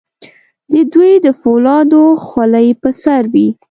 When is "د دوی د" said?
0.73-1.27